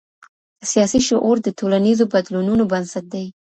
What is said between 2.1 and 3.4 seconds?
بدلونونو بنسټ دی.